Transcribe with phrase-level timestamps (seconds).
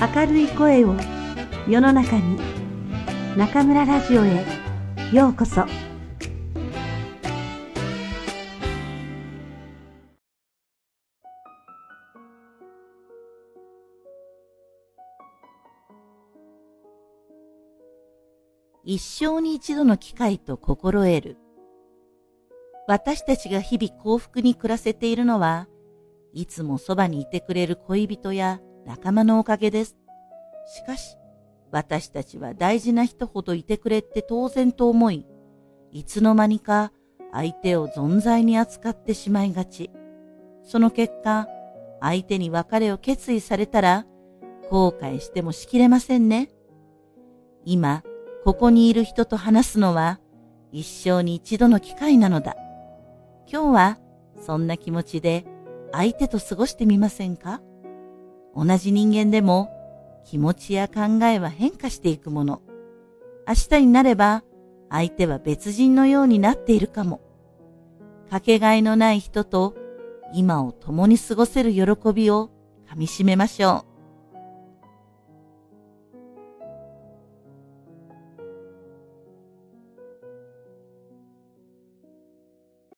[0.00, 0.94] 明るい声を
[1.68, 2.38] 世の中に
[3.36, 4.44] 中村ラジオへ
[5.12, 5.64] ようこそ。
[18.84, 21.36] 一生に一度の機会と心得る。
[22.86, 25.66] 私たちが日々幸福に暮らせているのは
[26.32, 29.98] いつもそばにいてくれる恋人や仲間のおかげです。
[30.66, 31.18] しかし、
[31.70, 35.26] 私たちは大事な人ほどいてくれって当然と思い、
[35.92, 36.90] いつの間にか
[37.30, 39.90] 相手を存在に扱ってしまいがち。
[40.62, 41.48] その結果、
[42.00, 44.06] 相手に別れを決意されたら、
[44.70, 46.48] 後悔してもしきれませんね。
[47.66, 48.02] 今、
[48.44, 50.18] ここにいる人と話すのは、
[50.72, 52.56] 一生に一度の機会なのだ。
[53.52, 53.98] 今日は、
[54.40, 55.44] そんな気持ちで、
[55.92, 57.60] 相手と過ごしてみませんか？
[58.58, 59.70] 同じ人間でも
[60.24, 62.60] 気持ちや考えは変化していくもの。
[63.46, 64.42] 明日になれば
[64.90, 67.20] 相手は別人のようになっているかも。
[68.28, 69.76] かけがえのない人と
[70.34, 72.50] 今を共に過ごせる喜びを
[72.88, 73.87] かみしめましょう。